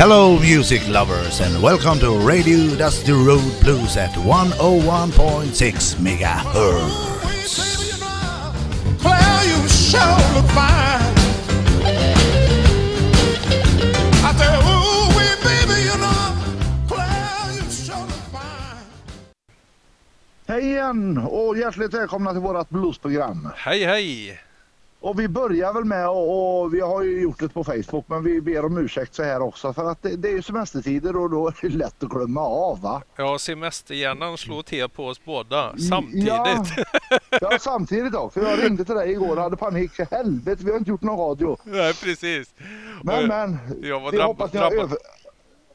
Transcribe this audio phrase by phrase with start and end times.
[0.00, 7.58] Hello, music lovers, and welcome to Radio Dusty Road Blues at 101.6 megahertz.
[9.04, 11.04] Well, you sure look fine.
[14.24, 16.32] I said, ooh, wee, baby, you know,
[16.88, 18.86] well, you sure look fine.
[20.46, 23.48] Hej igen och hjärtligt välkomna till vårt bluesprogram.
[23.56, 24.40] Hej hej!
[25.02, 28.40] Och vi börjar väl med och, vi har ju gjort det på Facebook men vi
[28.40, 31.48] ber om ursäkt så här också för att det, det är ju semestertider och då
[31.48, 33.02] är det lätt att glömma av va?
[33.16, 36.26] Ja, semesterhjärnan slår till på oss båda samtidigt.
[36.28, 36.64] Ja,
[37.40, 38.40] ja samtidigt också.
[38.40, 39.90] Jag ringde till dig igår och hade panik.
[40.10, 41.56] Helvete vi har inte gjort någon radio.
[41.64, 42.54] Nej, precis.
[43.02, 43.58] Men Och men.
[43.82, 44.84] jag var vi drabb- hoppas ni har drabbad.
[44.84, 44.98] över...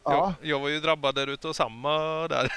[0.04, 1.98] jag, Ja, jag var ju drabbad där utav samma
[2.28, 2.52] där.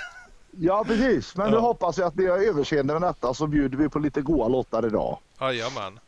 [0.50, 1.36] ja precis.
[1.36, 1.60] Men nu Ja.
[1.60, 4.86] hoppas jag att ni har överseende med detta så bjuder vi på lite goa låtar
[4.86, 5.18] idag.
[5.40, 5.98] Jajamän.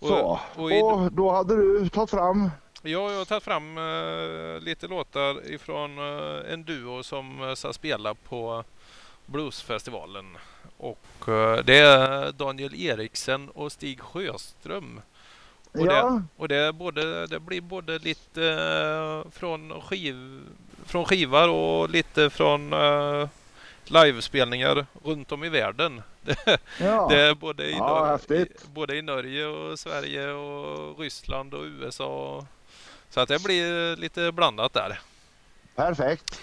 [0.00, 0.40] Och, Så.
[0.56, 2.50] och i, Och då hade du tagit fram
[2.82, 7.72] ja, jag har tagit fram eh, lite låtar ifrån eh, en duo som uh, ska
[7.72, 8.64] spela på
[9.26, 10.38] Bluesfestivalen.
[10.76, 15.00] Och eh, det är Daniel Eriksen och Stig Sjöström.
[15.72, 16.10] Och, Ja.
[16.10, 20.40] det, och det, både, det blir både lite eh, från, skiv,
[20.84, 23.28] från skivar och lite från eh,
[23.90, 26.02] livespelningar runt om i världen.
[26.22, 27.06] Det, Ja.
[27.10, 28.18] det är både i, Ja,
[28.74, 32.46] både i Norge och Sverige och Ryssland och USA.
[33.10, 35.00] Så att det blir lite blandat där.
[35.74, 36.40] Perfekt.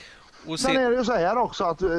[0.47, 1.89] Och Sen se, är det ju så här också att eh,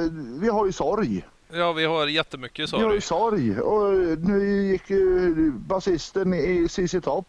[0.41, 1.25] vi har ju sorg.
[1.53, 3.55] ja, vi har jättemycket Vi har ju sorg.
[3.55, 7.27] sorg och nu gick ju basisten i CC Top.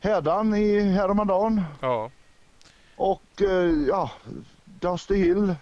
[0.00, 2.10] Hädan i häromdagen Ja,
[2.96, 4.10] och eh, ja,
[4.90, 5.54] Dusty Hill.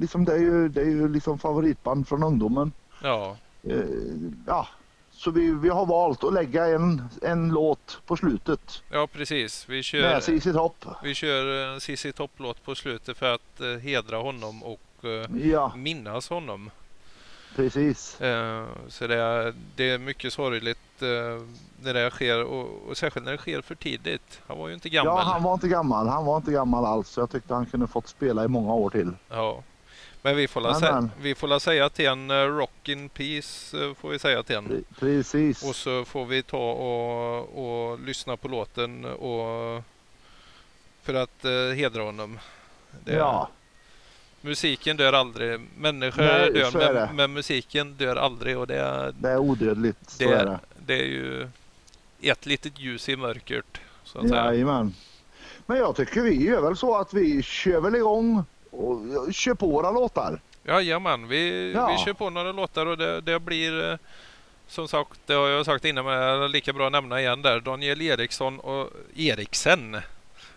[0.00, 2.72] Liksom det, är ju, det är ju liksom favoritband från ungdomen.
[3.02, 3.36] ja,
[3.70, 3.80] Eh,
[4.46, 4.68] ja,
[5.10, 9.68] så vi, vi har valt att lägga en, en låt på slutet ja precis.
[9.68, 10.86] Vi kör, med CC Top.
[11.02, 15.72] vi kör en CC Topp-låt på slutet för att eh, hedra honom och eh, Ja,
[15.76, 16.70] minnas honom.
[17.56, 18.20] Precis.
[18.20, 21.42] Eh, så det är, det är mycket sorgligt eh,
[21.82, 24.40] när det sker och, och särskilt när det sker för tidigt.
[24.46, 25.16] Han var ju inte gammal.
[25.18, 26.08] Ja, han var inte gammal.
[26.08, 27.16] Han var inte gammal alls.
[27.16, 29.10] Jag tyckte han kunde fått spela i många år till.
[29.28, 29.62] Ja.
[30.22, 33.84] Men vi får, la sä- vi får la säga till en uh, Rock in Peace
[33.84, 34.68] eh, får vi säga till en.
[34.68, 35.64] Pre- Precis.
[35.68, 39.82] Och så får vi ta och, och lyssna på låten och
[41.02, 42.38] för att uh, hedra honom.
[43.04, 43.48] Det- Ja,
[44.44, 45.60] Musiken dör aldrig.
[45.78, 50.18] Människor Nej, dör men, men musiken dör aldrig och det, är- det är odödligt.
[50.18, 50.58] Det, är det.
[50.86, 51.48] det är ju
[52.22, 53.64] ett litet ljus i mörkret.
[54.04, 54.44] Så att säga.
[54.44, 54.94] Jajamän.
[55.66, 58.98] Men jag tycker vi gör väl så att vi kör väl igång och
[59.34, 60.40] kör på våra låtar.
[60.64, 61.86] Jajamän, vi, Ja.
[61.98, 63.96] vi kör på några låtar och det, det blir eh,
[64.68, 67.42] som sagt, det har jag sagt innan men det är lika bra att nämna igen
[67.42, 67.60] där.
[67.60, 69.96] Daniel Eriksson och Eriksen.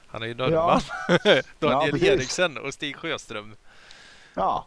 [0.07, 0.81] Han är ju norrman.
[1.59, 2.09] Daniel precis.
[2.09, 3.55] Eriksen och Stig Sjöström.
[4.37, 4.65] Ja.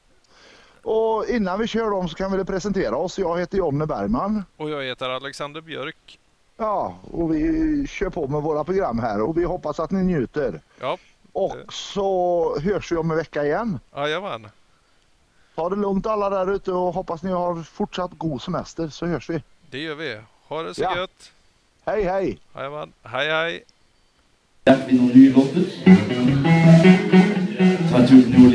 [0.82, 3.18] Och innan vi kör dem så kan vi presentera oss.
[3.18, 4.44] Jag heter Jonne Bergman.
[4.56, 6.18] Och jag heter Alexander Björk.
[6.56, 10.60] Ja, och vi kör på med våra program här och vi hoppas att ni njuter.
[10.80, 10.98] Ja,
[11.32, 13.78] Och så hörs vi om en vecka igen.
[13.96, 14.46] jajamän.
[15.54, 19.30] Ta det lugnt alla där ute och hoppas ni har fortsatt god semester så hörs
[19.30, 19.42] vi.
[19.70, 20.18] Det gör vi.
[20.48, 20.96] Ha det så Ja.
[20.96, 21.32] gött.
[21.84, 22.38] Hej hej!
[22.54, 22.92] Jajamän.
[23.02, 23.64] Hej hej.
[24.64, 25.64] Treffer vi noen nye låter.
[27.90, 28.50] Ta tur til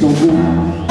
[0.00, 0.87] 中共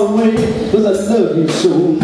[0.00, 0.34] away,
[0.70, 1.98] cause I love you so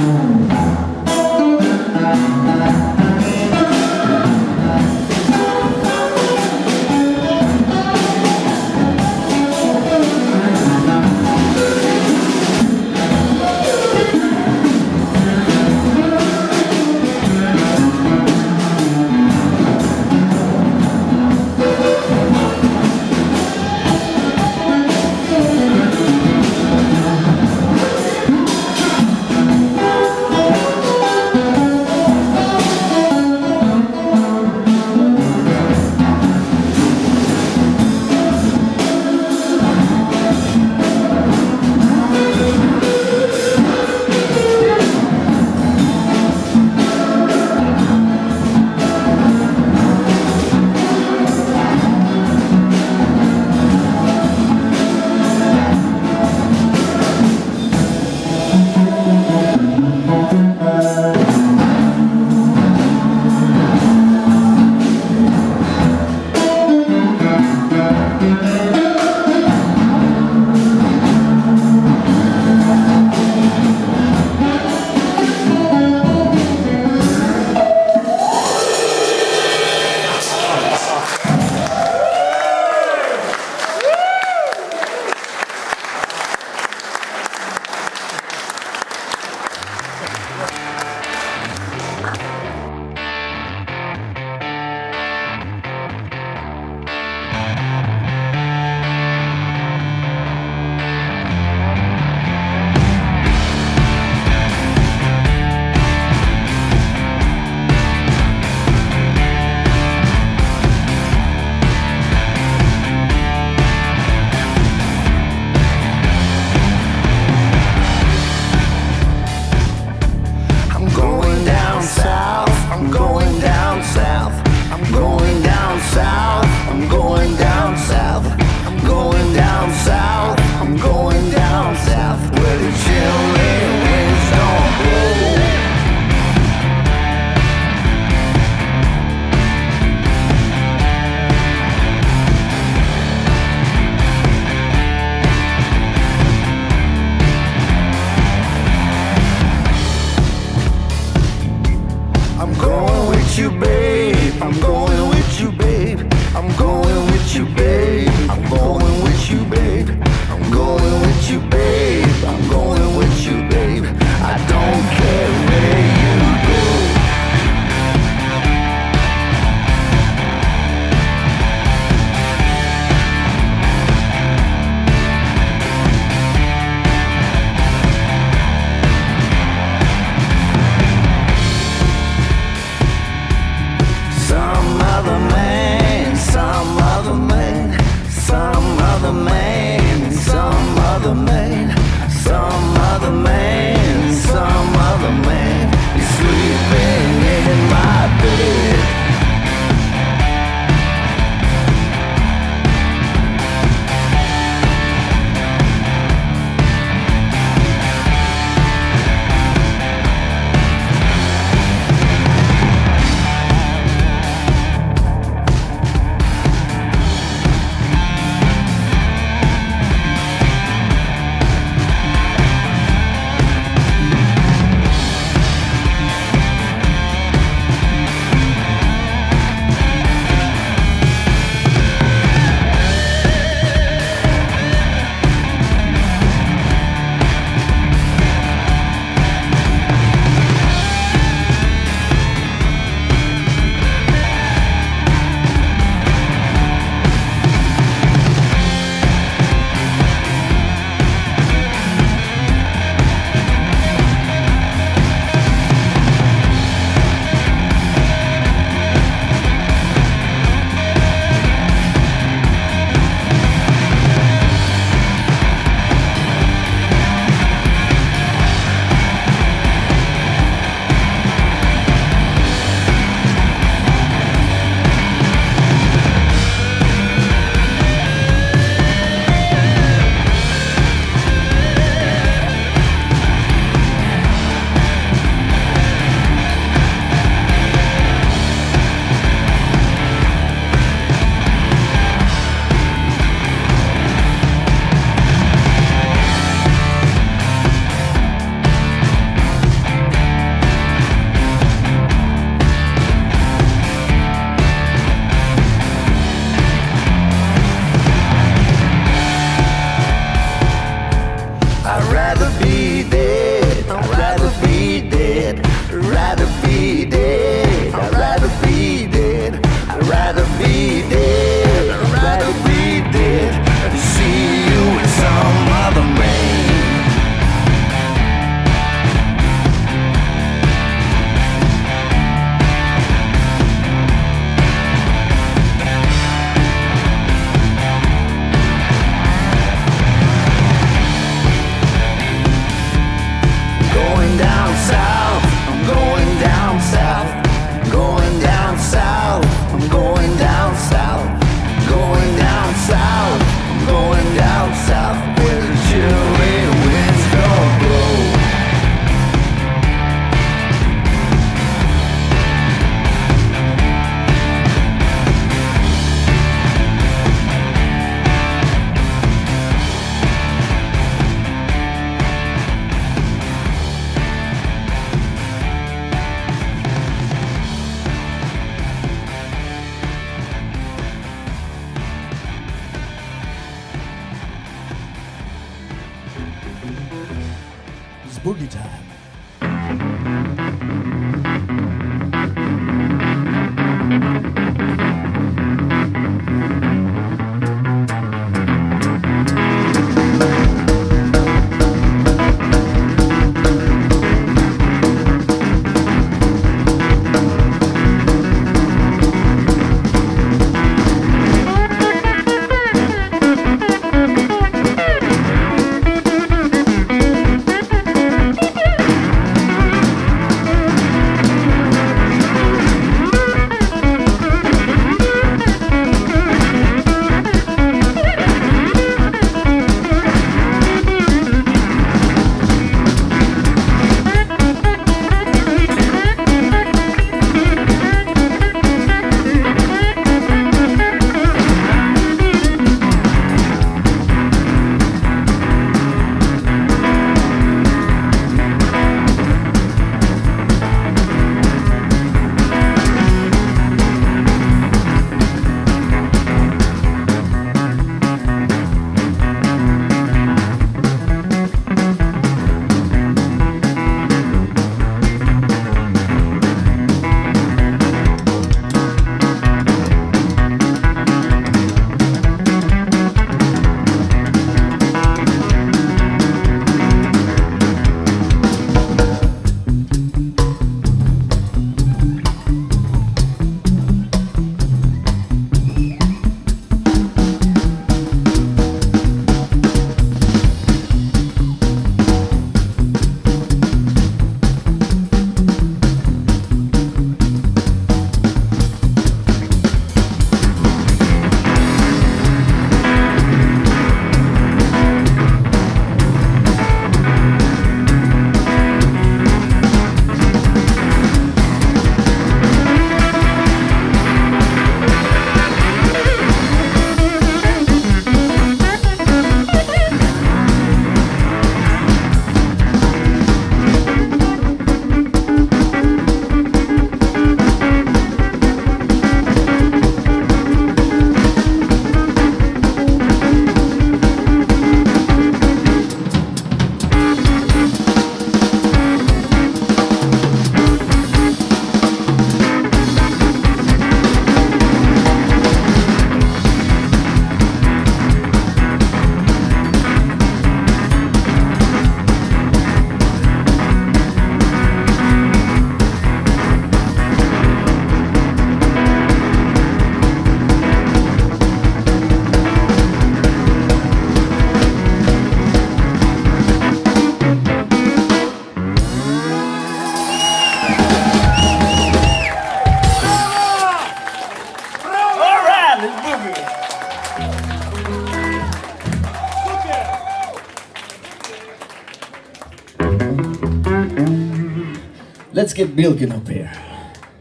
[585.64, 586.70] Let's get Bilgen up here.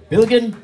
[0.09, 0.55] Bilgen?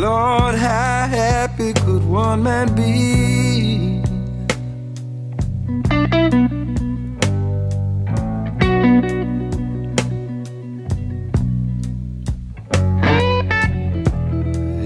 [0.00, 4.00] Lord, how happy could one man be?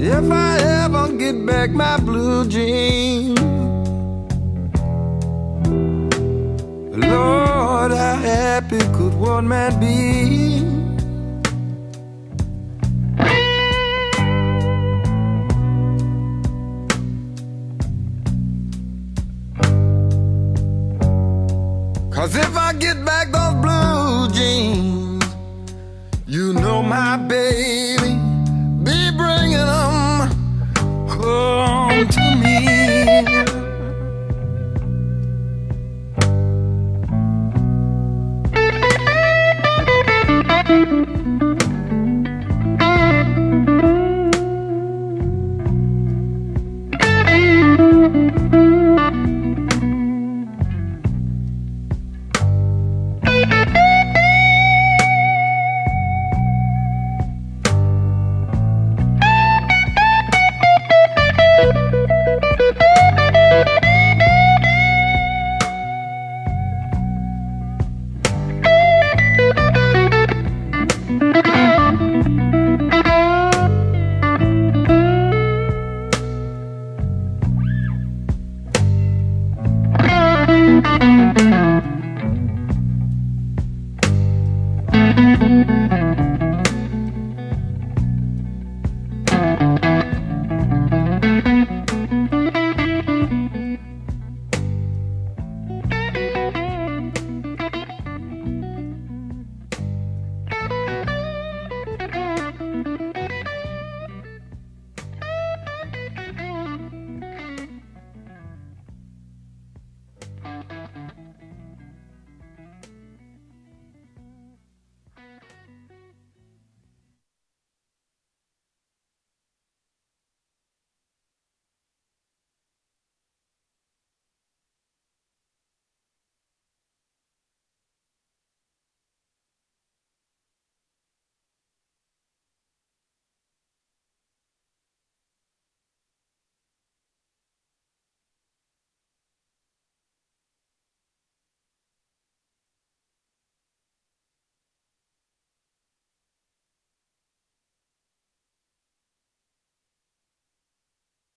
[0.02, 3.38] If I ever get back my blue jeans,
[6.90, 10.63] Lord, how happy could one man be?
[22.24, 25.26] Cause if I get back those blue jeans,
[26.26, 28.13] you know my baby